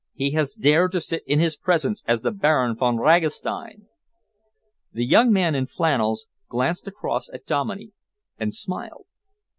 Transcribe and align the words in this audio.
He 0.15 0.31
has 0.31 0.55
dared 0.55 0.93
to 0.93 0.99
sit 1.01 1.21
in 1.27 1.39
his 1.39 1.55
presence 1.55 2.03
as 2.07 2.23
the 2.23 2.31
Baron 2.31 2.75
Von 2.75 2.97
Ragastein!" 2.97 3.85
The 4.91 5.05
young 5.05 5.31
man 5.31 5.53
in 5.53 5.67
flannels 5.67 6.25
glanced 6.49 6.87
across 6.87 7.29
at 7.29 7.45
Dominey 7.45 7.91
and 8.39 8.51
smiled. 8.51 9.05